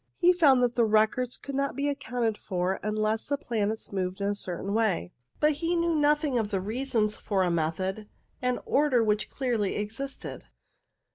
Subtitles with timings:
[0.15, 4.29] He found that the records could not be accounted for unless the planets moved in
[4.29, 8.09] a certain way, but he knew nothing of the reasons for a method
[8.41, 10.45] and order which clearly existed.